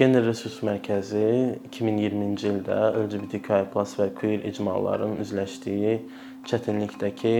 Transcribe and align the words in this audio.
Gender 0.00 0.22
Resurs 0.24 0.62
Mərkəzi 0.64 1.26
2020-ci 1.76 2.46
ildə 2.48 2.76
LGBTQI+ 3.02 3.66
və 3.98 4.06
queer 4.16 4.46
icmaların 4.48 5.18
üzləşdiyi 5.20 5.98
çətinlikdəki 6.48 7.34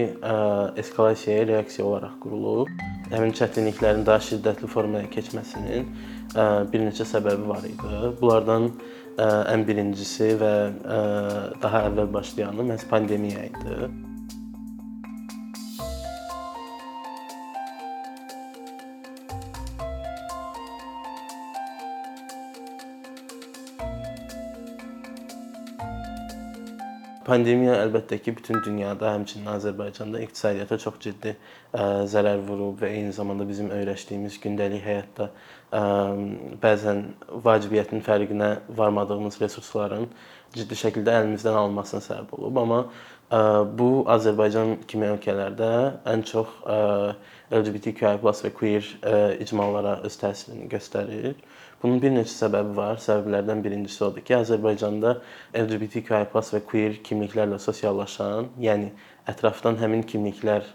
eskalasiyaya 0.82 1.46
reaksiya 1.54 1.86
olaraq 1.88 2.18
qurulub. 2.20 2.68
Həmin 3.14 3.32
çətinliklərin 3.40 4.04
daha 4.04 4.20
şiddətli 4.26 4.68
formaya 4.68 5.08
keçməsinin 5.08 5.88
bir 6.74 6.84
neçə 6.84 7.08
səbəbi 7.08 7.48
var 7.48 7.64
idi. 7.64 7.96
Bunlardan 8.20 8.68
ən 9.56 9.64
birincisi 9.64 10.34
və 10.44 10.54
daha 11.64 11.86
əvvəl 11.88 12.12
başlayanı 12.12 12.68
məhz 12.74 12.84
pandemiya 12.92 13.48
idi. 13.48 13.92
Pandemiya 27.30 27.76
əlbəttə 27.84 28.16
ki, 28.24 28.32
bütün 28.40 28.58
dünyada, 28.64 29.12
həmçinin 29.14 29.46
Azərbaycanda 29.52 30.18
iqtisadiyyata 30.24 30.78
çox 30.82 30.96
ciddi 31.04 31.36
zərər 32.10 32.40
vurub 32.48 32.80
və 32.82 32.90
eyni 32.96 33.12
zamanda 33.14 33.46
bizim 33.46 33.68
öyrəşdiyimiz 33.76 34.40
gündəlik 34.42 34.82
həyatda 34.82 35.28
bəzən 36.64 37.04
vacibiyyətin 37.46 38.02
fərqinə 38.02 38.50
varmadığımız 38.80 39.38
resursların 39.44 40.08
ciddi 40.56 40.80
şəkildə 40.82 41.14
əlimizdən 41.20 41.60
alınmasına 41.62 42.02
səbəb 42.08 42.34
olub. 42.40 42.58
Amma 42.64 42.80
bu 43.30 44.04
Azərbaycan 44.10 44.76
kimi 44.90 45.06
ölkələrdə 45.06 45.70
ən 46.10 46.22
çox 46.26 46.48
LGBTQI+ 47.50 48.18
və 48.22 48.50
queer 48.58 48.84
icmalara 49.42 50.00
öz 50.06 50.14
təsirini 50.18 50.66
göstərir. 50.70 51.34
Bunun 51.82 52.00
bir 52.02 52.10
neçə 52.12 52.34
səbəbi 52.34 52.74
var. 52.76 52.98
Səbəblərdən 53.00 53.62
birincisi 53.64 54.04
odur 54.04 54.20
ki, 54.26 54.34
Azərbaycanda 54.36 55.10
LGBTQI+ 55.56 56.26
və 56.34 56.60
queer 56.66 56.98
kimliklərlə 57.06 57.58
sosiallaşan, 57.62 58.50
yəni 58.60 58.90
ətrafdan 59.30 59.78
həmin 59.80 60.02
kimliklərin 60.10 60.66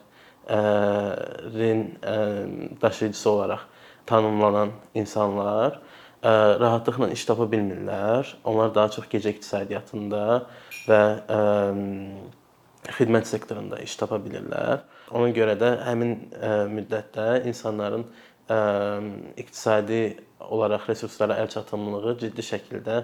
daşıyıcısı 2.82 3.30
olaraq 3.30 3.62
tanımlanan 4.06 4.70
insanlar 4.96 5.80
rahatlıqla 6.24 7.10
iş 7.14 7.26
tapa 7.26 7.44
bilmirlər. 7.52 8.26
Onlar 8.46 8.74
daha 8.76 8.90
çox 8.96 9.06
gecə 9.12 9.30
iqtisadiyyatında 9.36 10.46
və 10.88 11.02
xidmət 12.94 13.28
sektorunda 13.30 13.80
iş 13.84 13.96
tapa 13.98 14.20
bilirlər. 14.22 14.86
Ona 15.16 15.32
görə 15.36 15.56
də 15.60 15.72
həmin 15.88 16.16
müddətdə 16.76 17.44
insanların 17.50 18.06
iqtisadi 19.42 20.02
olaraq 20.54 20.90
resurslara 20.92 21.40
əl 21.42 21.50
çatımlılığı 21.50 22.18
ciddi 22.22 22.44
şəkildə 22.46 22.98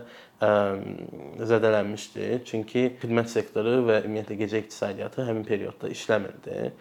zədələnmişdi. 1.52 2.28
Çünki 2.46 2.84
xidmət 3.02 3.32
sektoru 3.34 3.80
və 3.88 4.04
ümumiyyətlə 4.06 4.38
gecə 4.44 4.62
iqtisadiyyatı 4.62 5.26
həmin 5.26 5.46
periodda 5.48 5.90
işləmirdi. 5.90 6.72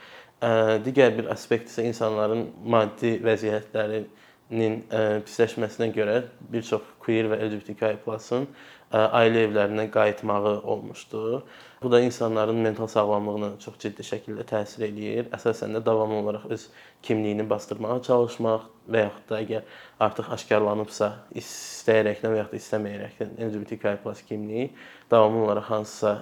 Digər 0.84 1.14
bir 1.16 1.30
aspekt 1.32 1.72
isə 1.72 1.86
insanların 1.88 2.46
maddi 2.74 3.14
vəziyyətlərinin 3.24 4.76
pisləşməsinə 5.24 5.90
görə 5.96 6.18
bir 6.52 6.64
çox 6.66 6.84
queer 7.00 7.28
və 7.32 7.40
LGBTQI+-ın 7.46 8.46
ailə 8.90 9.44
evlərinə 9.46 9.86
qayıtmağı 9.90 10.60
olmuşdu. 10.62 11.42
Bu 11.82 11.92
da 11.92 12.00
insanların 12.00 12.56
mental 12.56 12.86
sağlamlığına 12.86 13.52
çox 13.62 13.78
ciddi 13.78 14.04
şəkildə 14.04 14.44
təsir 14.50 14.84
eləyir. 14.88 15.28
Əsasən 15.36 15.76
də 15.76 15.84
davamlı 15.86 16.16
olaraq 16.24 16.46
öz 16.50 16.66
kimliyini 17.02 17.46
basdırmağa 17.50 18.02
çalışmaq 18.02 18.66
və 18.90 19.04
yaxud 19.04 19.28
da 19.30 19.38
əgər 19.40 19.68
artıq 20.06 20.32
aşkarlanıbsa, 20.36 21.10
istəyərəkdən 21.40 22.34
və 22.34 22.40
yaxud 22.42 22.56
da 22.56 22.60
istəməyərəkdən 22.64 23.36
LGBTQI+ 23.46 24.26
kimliyi 24.28 24.66
davamlı 25.10 25.44
olaraq 25.44 25.70
hansısa 25.70 26.16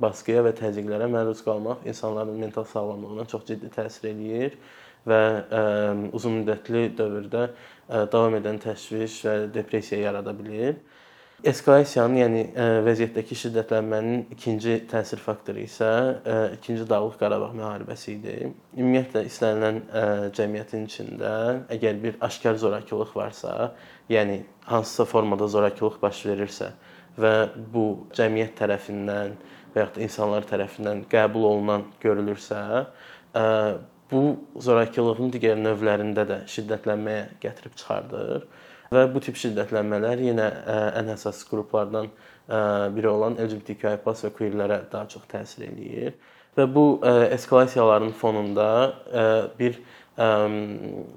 baskıya 0.00 0.44
və 0.46 0.52
təzyiqlərə 0.60 1.08
məruz 1.10 1.40
qalmaq 1.46 1.88
insanların 1.88 2.38
mental 2.38 2.68
sağlamlığına 2.68 3.26
çox 3.32 3.48
ciddi 3.48 3.72
təsir 3.74 4.12
eləyir 4.12 4.60
və 5.08 5.20
uzunmüddətli 6.12 6.92
dövrdə 6.98 7.48
davam 8.12 8.36
edən 8.38 8.60
təşviş 8.62 9.20
və 9.24 9.36
depressiya 9.54 10.10
yarada 10.10 10.36
bilər. 10.36 10.76
Eskalasiyanın, 11.46 12.16
yəni 12.18 12.40
vəziyyətdəki 12.82 13.36
şiddətlənmənin 13.38 14.24
ikinci 14.34 14.72
təsir 14.90 15.20
faktoru 15.22 15.60
isə 15.62 15.90
2-ci 16.56 16.82
Dağlıq 16.90 17.14
Qarabağ 17.20 17.52
müharibəsi 17.54 18.08
idi. 18.16 18.32
Ümumiyyətlə 18.74 19.22
istənilən 19.28 19.78
cəmiyyətin 20.34 20.88
içində 20.88 21.34
əgər 21.70 22.00
bir 22.02 22.16
aşkar 22.26 22.58
zorakılıq 22.58 23.14
varsa, 23.14 23.70
yəni 24.10 24.40
hansısa 24.66 25.06
formada 25.06 25.46
zorakılıq 25.46 26.00
baş 26.02 26.24
verirsə 26.26 26.72
və 27.22 27.32
bu 27.70 27.86
cəmiyyət 28.18 28.58
tərəfindən 28.58 29.36
və 29.76 29.84
yaxud 29.84 30.00
da 30.00 30.06
insanlar 30.08 30.48
tərəfindən 30.50 31.04
qəbul 31.12 31.46
olunan 31.52 31.86
görülürsə, 32.02 32.64
bu 34.10 34.24
zorakılığın 34.58 35.30
digər 35.38 35.62
növlərində 35.62 36.26
də 36.26 36.40
şiddətlənməyə 36.50 37.28
gətirib 37.46 37.78
çıxardır. 37.78 38.48
Və 38.94 39.04
bu 39.12 39.20
tip 39.20 39.36
şiddətlənmələr 39.36 40.22
yenə 40.24 40.48
ən 40.96 41.12
əsas 41.12 41.42
qruplardan 41.50 42.08
biri 42.96 43.10
olan 43.10 43.36
LGBTQI+ 43.36 43.98
və 44.04 44.32
queerlərə 44.38 44.80
daha 44.92 45.08
çox 45.12 45.28
təsir 45.28 45.66
eləyir. 45.68 46.14
Və 46.56 46.64
bu 46.72 46.86
eskalasiyaların 47.04 48.14
fonunda 48.16 48.68
bir 49.58 49.76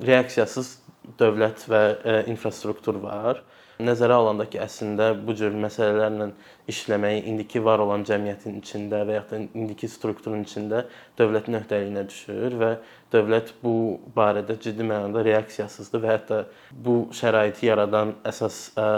reaksiyasız 0.07 0.80
dövlət 1.19 1.65
və 1.71 1.83
infrastruktur 2.29 3.01
var 3.01 3.41
nəzərə 3.85 4.17
alanda 4.17 4.45
ki, 4.49 4.59
əslində 4.61 5.11
bu 5.17 5.33
cür 5.37 5.55
məsələlərlə 5.57 6.29
işləməyi 6.71 7.23
indiki 7.31 7.61
var 7.63 7.81
olan 7.83 8.03
cəmiyyətin 8.07 8.59
içində 8.61 9.01
və 9.07 9.17
ya 9.17 9.23
da 9.29 9.39
indiki 9.41 9.89
strukturun 9.91 10.45
içində 10.45 10.85
dövlətin 11.19 11.57
öhdəliyinə 11.61 12.03
düşür 12.09 12.57
və 12.61 12.71
dövlət 13.13 13.53
bu 13.63 13.75
barədə 14.15 14.57
ciddi 14.61 14.85
mənada 14.87 15.23
reaksiyasızdır 15.27 16.03
və 16.03 16.11
hətta 16.15 16.43
bu 16.85 16.97
şəraiti 17.17 17.69
yaradan 17.69 18.15
əsas 18.27 18.61
ə, 18.75 18.91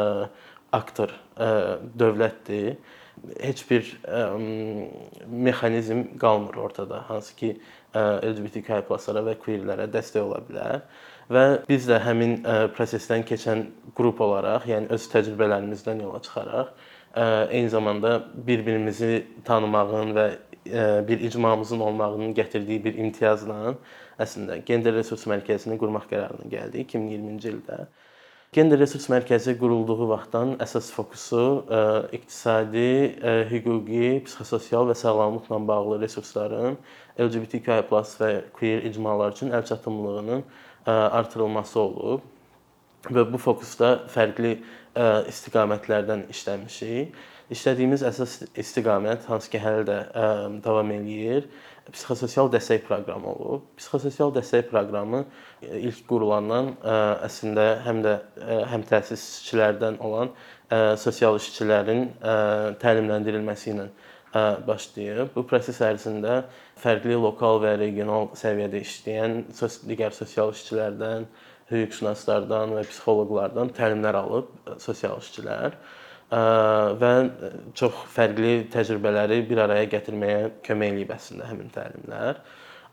aktor 0.76 1.16
ə, 1.38 1.80
dövlətdir. 2.00 2.76
Heç 3.40 3.62
bir 3.70 3.88
ə, 4.10 4.26
mexanizm 5.30 6.06
qalmır 6.20 6.58
ortada, 6.66 7.04
hansı 7.08 7.36
ki 7.40 7.56
LGBTQI+-lara 7.94 9.22
və 9.28 9.36
queerlərə 9.42 9.86
dəstək 9.94 10.24
ola 10.26 10.40
bilər 10.48 10.82
və 11.32 11.46
biz 11.70 11.88
də 11.90 12.00
həmin 12.04 12.40
prosesdən 12.76 13.24
keçən 13.28 13.68
qrup 13.96 14.22
olaraq, 14.22 14.68
yəni 14.68 14.90
öz 14.94 15.08
təcrübələrimizdən 15.14 16.02
yola 16.04 16.22
çıxaraq 16.22 16.74
eyni 17.54 17.70
zamanda 17.70 18.24
bir-birimizi 18.34 19.28
tanımağın 19.46 20.16
və 20.18 20.28
bir 21.08 21.20
icmamızın 21.20 21.80
olmağının 21.80 22.34
gətirdiyi 22.34 22.84
bir 22.84 22.96
imtiyazla 22.98 23.76
əslində 24.20 24.62
Gender 24.66 24.96
Resurs 24.96 25.28
Mərkəzini 25.28 25.78
qurmaq 25.78 26.08
qərarına 26.10 26.48
gəldik 26.50 26.96
2020-ci 26.96 27.52
ildə. 27.52 27.86
Gender 28.54 28.80
Resurs 28.80 29.10
Mərkəzi 29.10 29.56
qurulduğu 29.58 30.08
vaxtdan 30.12 30.56
əsas 30.62 30.92
fokusu 30.94 31.66
iqtisadi, 32.14 32.90
hüquqi, 33.50 34.22
psixososial 34.28 34.86
və 34.92 34.96
sağlamlıqla 34.98 35.58
bağlı 35.68 36.00
resursların 36.04 36.78
LGBTQI+ 37.20 37.82
və 38.22 38.30
queer 38.54 38.86
icmalar 38.90 39.34
üçün 39.34 39.54
əlçatımlılığının 39.58 40.46
artırılması 40.86 41.80
olub 41.80 42.30
və 43.12 43.26
bu 43.28 43.40
fokusda 43.42 43.94
fərqli 44.12 44.58
istiqamətlərdən 45.30 46.28
işləmişik. 46.32 47.14
İşlədiyimiz 47.54 48.02
əsas 48.08 48.38
istiqamət 48.58 49.26
hansı 49.28 49.50
ki, 49.52 49.60
hələ 49.62 49.84
də 49.86 49.98
davam 50.64 50.90
eləyir, 50.96 51.50
psixososial 51.92 52.48
dəstək 52.54 52.86
proqramı 52.88 53.28
olub. 53.34 53.66
Psixososial 53.78 54.32
dəstək 54.34 54.70
proqramı 54.72 55.26
ilk 55.82 56.00
qurulandan 56.10 56.72
əslində 57.28 57.68
həm 57.84 58.00
də 58.06 58.16
həm 58.72 58.88
təsisçilərdən 58.90 60.00
olan 60.02 60.32
sosial 60.98 61.38
işçilərin 61.42 62.08
təlimləndirilməsi 62.82 63.74
ilə 63.76 63.90
başlayıb. 64.68 65.34
Bu 65.36 65.46
proses 65.48 65.80
ərzində 65.84 66.44
fərqli 66.82 67.18
lokal 67.20 67.62
və 67.64 67.76
regional 67.82 68.32
səviyyədə 68.38 68.82
işləyən 68.84 69.36
digər 69.90 70.16
sosial 70.16 70.54
işçilərdən, 70.56 71.28
hüquqşünaslardan 71.72 72.74
və 72.78 72.86
psixoloqlardan 72.90 73.72
təlimlər 73.78 74.18
alıb 74.20 74.74
sosial 74.82 75.22
işçilər 75.22 75.78
və 77.00 77.14
çox 77.78 78.04
fərqli 78.16 78.54
təcrübələri 78.74 79.44
bir 79.50 79.64
araya 79.68 79.86
gətirməyə 79.92 80.50
kömək 80.66 80.94
eləyib 80.96 81.14
əslində 81.14 81.50
həmin 81.52 81.70
təlimlər. 81.74 82.42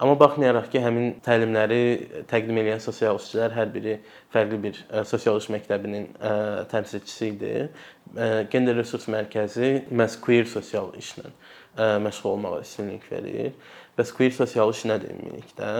Amma 0.00 0.14
baxmayaraq 0.20 0.70
ki, 0.72 0.80
həmin 0.80 1.10
təlimləri 1.24 1.80
təqdim 2.30 2.56
edən 2.62 2.80
sosial 2.80 3.18
işçilər 3.20 3.52
hər 3.52 3.66
biri 3.74 3.98
fərqli 4.32 4.58
bir 4.62 4.78
sosial 5.08 5.36
iş 5.36 5.50
məktəbinin 5.52 6.06
təmsilçisi 6.72 7.28
idi. 7.34 7.52
Gender 8.52 8.78
Resurs 8.80 9.04
Mərkəzi 9.12 9.74
məhz 9.92 10.16
queer 10.24 10.48
sosial 10.48 10.88
işlə 10.98 11.28
məşğul 11.76 12.32
olmağa 12.32 12.62
üstünlük 12.64 13.04
verir 13.12 13.52
Bəs 14.00 14.14
queer 14.16 14.32
sosial 14.32 14.70
iş 14.72 14.86
nədir 14.88 15.10
ümumilikdə? 15.12 15.70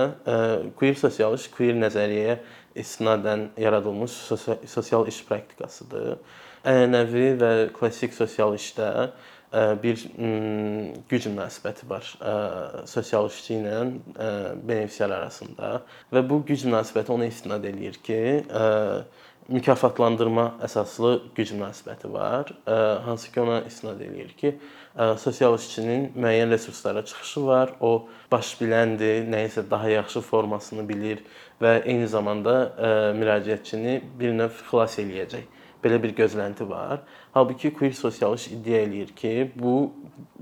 Queer 0.76 0.96
sosial 1.00 1.38
iş 1.38 1.46
queer 1.54 1.78
nəzəriyyəyə 1.78 2.34
istinadən 2.82 3.46
yaradılmış 3.56 4.12
sosial 4.68 5.08
iş 5.08 5.22
praktikasıdır. 5.28 6.18
Ənənəvi 6.68 7.26
və 7.40 7.50
klassik 7.72 8.12
sosial 8.12 8.52
işdə 8.58 8.90
bir 9.52 10.04
güc 11.10 11.26
münasibəti 11.26 11.88
var 11.90 12.06
sosial 12.86 13.26
işçi 13.26 13.56
ilə 13.58 13.78
benefisiar 14.62 15.10
arasında 15.10 15.80
və 16.12 16.22
bu 16.28 16.44
güc 16.46 16.68
münasibəti 16.68 17.10
ona 17.10 17.26
istinad 17.26 17.66
eləyir 17.66 17.98
ki, 18.06 18.20
mükafatlandırma 19.50 20.44
əsaslı 20.62 21.16
güc 21.34 21.50
münasibəti 21.56 22.12
var, 22.12 22.52
hansı 23.06 23.32
ki 23.34 23.40
ona 23.42 23.60
istinad 23.66 23.98
eləyir 24.06 24.30
ki, 24.38 24.54
sosial 25.18 25.58
işçinin 25.58 26.12
müəyyən 26.14 26.50
resurslara 26.54 27.04
çıxışı 27.04 27.46
var. 27.46 27.74
O 27.80 28.06
baş 28.30 28.54
biləndir, 28.60 29.26
nəyisə 29.30 29.66
daha 29.70 29.90
yaxşı 29.90 30.22
formasını 30.30 30.86
bilir 30.88 31.24
və 31.62 31.80
eyni 31.82 32.06
zamanda 32.06 32.54
müraciətçini 33.18 34.00
bir 34.20 34.36
növ 34.38 34.54
xilas 34.70 34.98
eləyəcək 35.02 35.58
belə 35.84 35.98
bir 36.02 36.14
gözlənti 36.16 36.66
var. 36.68 37.00
Halbuki 37.34 37.72
queer 37.74 37.92
sosial 37.96 38.34
iş 38.36 38.48
iddia 38.54 38.80
eləyir 38.84 39.14
ki, 39.16 39.32
bu 39.56 39.92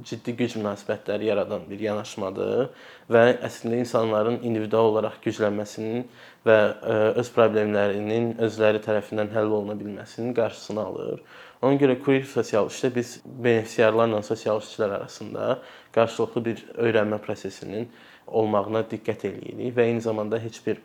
ciddi 0.04 0.34
güc 0.38 0.56
münasibətləri 0.58 1.28
yaradan 1.28 1.66
bir 1.70 1.80
yanaşmadır 1.82 2.68
və 3.10 3.22
əslində 3.46 3.80
insanların 3.82 4.40
individual 4.42 4.92
olaraq 4.92 5.18
güclənməsinin 5.24 6.04
və 6.46 6.58
e, 6.58 6.98
öz 7.22 7.30
problemlərinin 7.34 8.34
özləri 8.46 8.82
tərəfindən 8.84 9.32
həll 9.34 9.50
oluna 9.50 9.78
bilməsinin 9.78 10.34
qarşısını 10.36 10.84
alır. 10.84 11.22
Ona 11.62 11.78
görə 11.80 11.98
queer 12.02 12.26
sosial 12.30 12.70
işdə 12.70 12.92
biz 12.94 13.16
benefisiarlarla 13.24 14.22
sosial 14.22 14.62
işçilər 14.62 14.94
arasında 15.00 15.58
qarşılıqlı 15.94 16.44
bir 16.44 16.66
öyrənmə 16.86 17.18
prosesinin 17.24 17.88
olmağına 18.26 18.84
diqqət 18.90 19.26
eləyirik 19.30 19.74
və 19.76 19.88
eyni 19.90 20.04
zamanda 20.04 20.38
heç 20.38 20.60
bir 20.66 20.78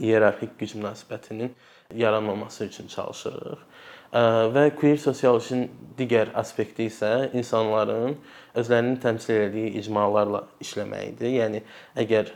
iyerarxik 0.00 0.58
güc 0.58 0.74
münasibətinin 0.76 1.54
yaranmaması 1.94 2.64
üçün 2.64 2.88
çalışırıq. 2.88 3.60
Və 4.54 4.68
queer 4.78 5.00
sosial 5.02 5.40
işin 5.40 5.64
digər 5.98 6.28
aspekti 6.38 6.86
isə 6.86 7.32
insanların 7.34 8.14
özlərini 8.54 9.00
təmsil 9.02 9.48
etdiyi 9.48 9.72
icmalarla 9.80 10.44
işləməyidir. 10.62 11.32
Yəni 11.34 11.62
əgər 11.98 12.30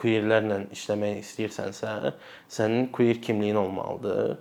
queerlərlə 0.00 0.64
işləmək 0.74 1.20
istəyirsənsə, 1.22 2.16
sənin 2.50 2.88
queer 2.94 3.22
kimliyin 3.22 3.60
olmalıdır. 3.62 4.34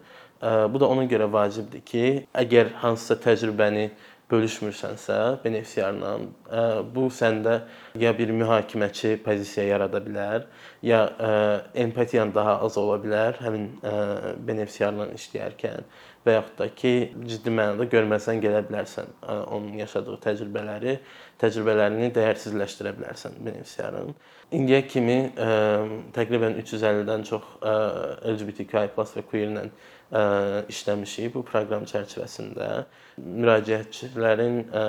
Bu 0.74 0.82
da 0.82 0.90
ona 0.90 1.06
görə 1.08 1.30
vacibdir 1.32 1.86
ki, 1.86 2.08
əgər 2.34 2.74
hansısa 2.82 3.20
təcrübəni 3.22 3.92
bölüşmürsənsə 4.34 5.20
benefisiarla, 5.44 6.14
bu 6.96 7.08
səndə 7.14 7.60
ya 8.02 8.12
bir 8.18 8.34
mühakiməçi 8.34 9.16
pozisiya 9.26 9.68
yarada 9.70 10.02
bilər, 10.04 10.48
ya 10.82 11.04
empatiyan 11.86 12.34
daha 12.36 12.58
az 12.66 12.78
ola 12.82 12.98
bilər 13.04 13.38
həmin 13.46 13.70
benefisiarla 14.48 15.12
işləyərkən 15.16 15.86
və 16.26 16.38
yaxud 16.38 16.60
da 16.60 16.68
ki, 16.72 16.94
ciddi 17.28 17.52
mənada 17.54 17.88
görməsən 17.92 18.40
gələ 18.44 18.62
bilərsən 18.68 19.10
onun 19.52 19.74
yaşadığı 19.82 20.20
təcrübələri, 20.24 20.98
təcrübələrini 21.42 22.12
dəyərsizləşdirə 22.16 22.94
bilərsən 23.00 23.36
benefisiarın. 23.44 24.14
İndiyə 24.54 24.84
kimi 24.88 25.18
ə, 25.34 25.50
təqribən 26.16 26.56
350-dən 26.62 27.28
çox 27.28 27.50
ə, 27.60 27.76
LGBTQI+ 28.36 28.88
və 28.96 29.26
queer-lə 29.32 29.68
işləmişik 30.70 31.34
bu 31.34 31.44
proqram 31.48 31.88
çərçivəsində. 31.90 32.70
Müraciətçilərin 33.18 34.60
ə, 34.70 34.84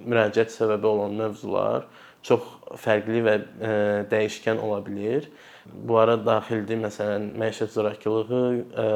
müraciət 0.00 0.50
səbəbi 0.54 0.88
olan 0.90 1.14
mövzular 1.20 1.86
çox 2.26 2.48
fərqli 2.82 3.22
və 3.24 3.36
ə, 3.38 3.70
dəyişkən 4.10 4.60
ola 4.60 4.80
bilər. 4.84 5.28
Bunlara 5.70 6.16
daxildir 6.24 6.80
məsələn 6.82 7.30
məişət 7.38 7.70
zorakılığı, 7.76 8.50
ə, 8.74 8.88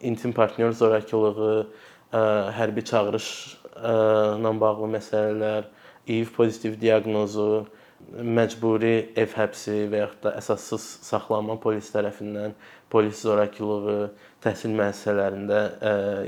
intim 0.00 0.32
partnyor 0.32 0.72
zorakılığı, 0.72 1.66
hərbi 2.56 2.84
çağırışla 2.84 4.54
bağlı 4.60 4.88
məsələlər, 4.96 5.68
İİV 6.10 6.32
pozitiv 6.34 6.80
diaqnozu, 6.80 7.66
məcburi 8.10 9.12
ev 9.20 9.34
həbsi 9.36 9.84
və 9.92 10.00
yaxud 10.00 10.22
da 10.24 10.32
əsassız 10.40 10.86
saxlanma 11.06 11.58
polis 11.60 11.90
tərəfindən, 11.94 12.56
polis 12.90 13.20
zorakılığı, 13.22 14.10
təhsil 14.42 14.72
müəssisələrində 14.74 15.60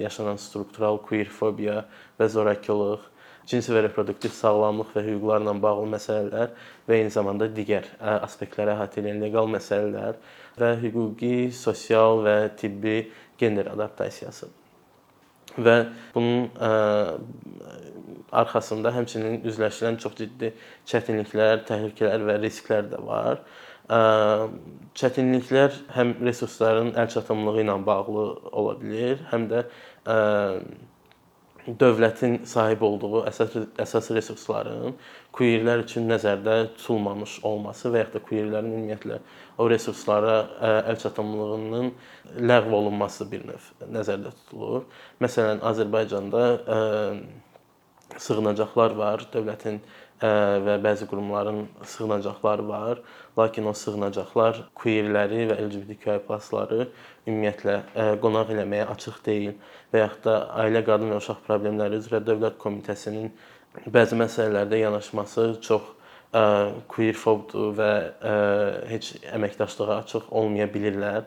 yaşanan 0.03 0.39
struktural 0.39 1.01
queer 1.03 1.33
fobiya 1.33 1.83
və 2.21 2.29
zorakılıq, 2.31 3.09
cinsi 3.49 3.75
və 3.75 3.83
reproduktiv 3.87 4.35
sağlamlıq 4.37 4.95
və 4.97 5.05
hüquqlarla 5.09 5.55
bağlı 5.63 5.89
məsələlər 5.97 6.55
və 6.89 6.99
eyni 6.99 7.13
zamanda 7.15 7.49
digər 7.51 7.89
aspektləri 8.01 8.75
əhatə 8.77 9.03
edən 9.03 9.23
leqal 9.25 9.51
məsələlər 9.53 10.19
və 10.61 10.73
hüquqi, 10.83 11.51
sosial 11.57 12.23
və 12.27 12.37
tibbi 12.61 12.99
gender 13.41 13.73
adaptasiyası. 13.73 14.51
Və 15.59 15.77
bunun 16.15 16.49
arxasında 18.33 18.93
həmçinin 18.95 19.43
üzləşilən 19.49 19.99
çox 20.01 20.15
ciddi 20.21 20.53
çətinliklər, 20.89 21.67
təhlükələr 21.69 22.25
və 22.29 22.39
risklər 22.41 22.89
də 22.93 23.03
var. 23.05 23.43
Çətinliklər 24.97 25.75
həm 25.97 26.15
resursların 26.25 26.95
əlçatanlığı 27.03 27.59
ilə 27.65 27.77
bağlı 27.85 28.25
ola 28.63 28.77
bilər, 28.81 29.21
həm 29.33 29.49
də 29.51 29.65
ə, 30.07 30.17
dövlətin 31.67 32.41
sahib 32.49 32.83
olduğu 32.83 33.23
əsas 33.29 33.55
əsas 33.83 34.11
resursların 34.17 34.97
queerlər 35.37 35.85
üçün 35.85 36.09
nəzərdə 36.11 36.57
tutulmamış 36.77 37.39
olması 37.47 37.93
və 37.93 38.03
ya 38.03 38.09
da 38.15 38.23
queerlərin 38.27 38.73
ümumiyyətlə 38.73 39.21
o 39.63 39.69
resurslara 39.71 40.37
əlçatanlığının 40.93 41.93
ləğv 42.43 42.75
olunması 42.81 43.29
bir 43.31 43.47
növ 43.47 43.71
nəzərdə 43.95 44.35
tutulur. 44.41 44.89
Məsələn, 45.23 45.63
Azərbaycanda 45.71 46.45
sığınacaqlar 48.21 48.97
var, 48.99 49.25
dövlətin 49.33 49.81
və 50.23 50.77
bəzi 50.85 51.09
qurumların 51.11 51.65
sığınacaqları 51.89 52.67
var. 52.69 53.01
Lakin 53.39 53.67
o 53.67 53.73
sığınacaqlar 53.75 54.61
queerləri 54.79 55.49
və 55.51 55.57
LGBTQI+-ları 55.65 56.87
ümumiyyətlə 57.27 57.79
qonaq 58.23 58.53
eləməyə 58.55 58.87
açıq 58.93 59.19
deyil 59.27 59.57
və 59.93 60.05
yaxud 60.05 60.29
da 60.29 60.37
Ailə, 60.63 60.85
Qadın 60.87 61.11
və 61.15 61.19
Uşaq 61.19 61.43
Problemləri 61.49 61.99
üzrə 61.99 62.23
Dövlət 62.23 62.61
Komitəsinin 62.63 63.33
bəzi 63.91 64.19
məsələlərdə 64.21 64.83
yanaşması 64.85 65.49
çox 65.65 65.91
queerfobdur 66.93 67.75
və 67.77 67.93
heç 68.89 69.15
əməkdaşlığa 69.33 70.03
açıq 70.05 70.31
olmaya 70.31 70.69
bilirlər. 70.71 71.25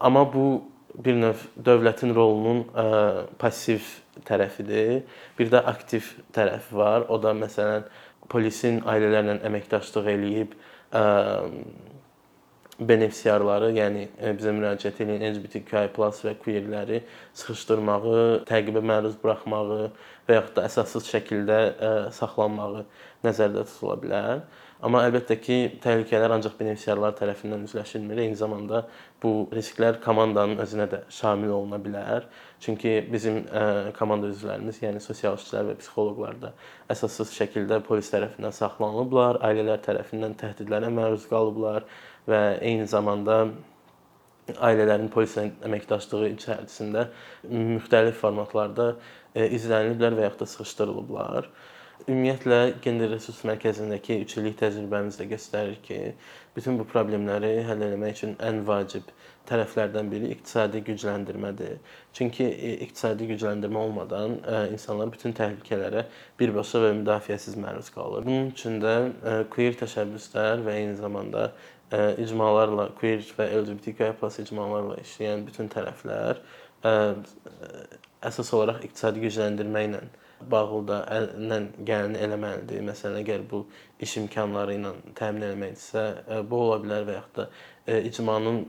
Amma 0.00 0.24
bu 0.32 0.64
bir 0.94 1.16
növ 1.16 1.46
dövlətin 1.64 2.14
rolunun 2.14 2.64
passiv 3.38 3.82
tərəfidir. 4.28 5.02
Bir 5.38 5.50
də 5.52 5.62
aktiv 5.70 6.12
tərəfi 6.36 6.76
var. 6.78 7.08
O 7.08 7.18
da 7.22 7.34
məsələn 7.36 7.88
polisin 8.30 8.80
ailələrlə 8.88 9.40
əməkdaşlıq 9.48 10.08
eləyib 10.14 10.54
ə, 10.94 11.04
benefisiarları, 12.78 13.70
yəni 13.76 14.06
bizə 14.38 14.52
müraciət 14.56 15.02
edən 15.04 15.22
LGBTQI+ 15.28 15.84
və 15.94 16.34
queerləri 16.42 17.00
sıxışdırmağı, 17.38 18.24
təqibə 18.48 18.82
məruz 18.82 19.14
buraxmağı 19.22 19.90
və 20.26 20.38
yaxud 20.40 20.56
da 20.56 20.66
əsassız 20.70 21.06
şəkildə 21.12 21.58
ə, 21.58 21.92
saxlanmağı 22.16 22.82
nəzərdə 23.26 23.66
tutula 23.68 23.98
bilər. 24.02 24.42
Amma 24.82 25.04
əlbəttə 25.06 25.36
ki, 25.40 25.56
təhlükələr 25.84 26.32
ancaq 26.34 26.56
benefisiarlar 26.58 27.14
tərəfindən 27.18 27.62
üzləşilmir. 27.68 28.18
Eyni 28.24 28.36
zamanda 28.36 28.82
bu 29.22 29.46
risklər 29.54 30.00
komandanın 30.04 30.58
özünə 30.64 30.88
də 30.90 31.00
şamil 31.14 31.54
oluna 31.56 31.78
bilər. 31.80 32.26
Çünki 32.64 32.96
bizim 33.12 33.44
ə, 33.46 33.92
komanda 33.98 34.28
üzvlərimiz, 34.32 34.80
yəni 34.82 35.00
sosial 35.04 35.38
işçilər 35.38 35.70
və 35.70 35.76
psixoloqlar 35.80 36.40
da 36.42 36.52
əsassız 36.92 37.32
şəkildə 37.38 37.80
polis 37.86 38.10
tərəfindən 38.12 38.56
saxlanılıblar, 38.56 39.40
ailələr 39.46 39.84
tərəfindən 39.84 40.34
təhdidlərə 40.42 40.90
məruz 40.92 41.28
qalıblar 41.30 41.86
və 42.28 42.42
eyni 42.60 42.88
zamanda 42.90 43.44
ailələrin 44.52 45.08
polislə 45.12 45.46
əməkdaşlığı 45.64 46.26
içərisində 46.34 47.06
müxtəlif 47.48 48.18
formatlarda 48.20 48.90
izləniliblər 49.34 50.18
və 50.18 50.26
yaxud 50.28 50.44
da 50.44 50.50
sıxışdırılıblar. 50.50 51.48
Ümumiyyətlə 52.04 52.56
gender 52.84 53.08
resurs 53.14 53.38
mərkəzindəki 53.48 54.16
3 54.24 54.32
illik 54.40 54.56
təcrübəmiz 54.60 55.16
də 55.20 55.28
göstərir 55.30 55.76
ki, 55.86 55.98
bütün 56.56 56.78
bu 56.80 56.84
problemləri 56.90 57.52
həll 57.68 57.84
etmək 57.86 58.16
üçün 58.18 58.34
ən 58.48 58.58
vacib 58.68 59.12
tərəflərdən 59.48 60.08
biri 60.12 60.32
iqtisadi 60.34 60.80
gücləndirmədir. 60.88 61.76
Çünki 62.16 62.44
e, 62.50 62.72
iqtisadi 62.86 63.28
gücləndirmə 63.30 63.80
olmadan 63.86 64.38
e, 64.40 64.58
insanlar 64.74 65.12
bütün 65.14 65.36
təhlükələrə 65.38 66.06
birbaşa 66.40 66.82
və 66.84 66.90
müdafiəsiz 67.02 67.56
məruz 67.60 67.92
qalır. 67.94 68.26
Bunun 68.26 68.50
üçün 68.52 68.80
də 68.82 68.94
e, 69.04 69.38
queer 69.54 69.78
təşəbbüslər 69.84 70.66
və 70.66 70.76
eyni 70.80 70.98
zamanda 71.00 71.52
icmalarla, 72.18 72.88
queer 72.98 73.20
və 73.36 73.44
LGBTQI+ 73.60 74.40
icmalarla 74.42 74.96
işləyən 75.04 75.44
bütün 75.46 75.68
tərəflər 75.70 76.40
əsas 76.84 78.52
olaraq 78.56 78.84
iqtisadi 78.84 79.24
gücləndirmə 79.24 79.82
ilə 79.88 80.02
bağlı 80.50 80.80
da 80.88 80.98
əlindən 81.16 81.68
gələni 81.88 82.20
eləməlidir. 82.26 82.82
Məsələn, 82.84 83.20
əgər 83.22 83.44
bu 83.50 83.62
iş 84.04 84.16
imkanları 84.20 84.76
ilə 84.78 84.92
təmin 85.18 85.46
etməkdirsə, 85.50 86.02
bu 86.50 86.60
ola 86.66 86.80
bilər 86.82 87.06
və 87.08 87.18
yaxud 87.18 87.38
da 87.38 88.00
icmanın 88.10 88.60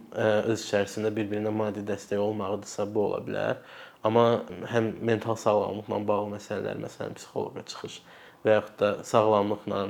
öz 0.52 0.56
içərisində 0.56 1.12
bir-birinə 1.16 1.52
maddi 1.52 1.84
dəstək 1.88 2.22
olmağıdırsa, 2.22 2.88
bu 2.94 3.08
ola 3.10 3.24
bilər. 3.26 3.60
Amma 4.06 4.26
həm 4.72 4.92
mental 5.02 5.36
sağlamlıqla 5.42 6.00
bağlı 6.08 6.36
məsələlər, 6.36 6.80
məsələn, 6.86 7.18
psixoloqa 7.18 7.66
çıxış 7.72 8.00
və 8.46 8.60
yaxud 8.60 8.80
da 8.80 8.92
sağlamlıqla, 9.10 9.84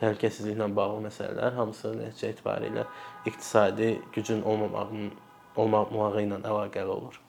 təhlükəsizliklə 0.00 0.68
bağlı 0.76 1.06
məsələlər 1.08 1.56
hamısı 1.56 1.94
nəticə 1.96 2.34
etibarilə 2.34 2.84
iqtisadi 3.26 3.94
gücün 4.14 4.42
olmamağının 4.42 5.12
olmamağı 5.56 6.24
ilə 6.24 6.40
əlaqəli 6.52 6.96
olur. 6.98 7.20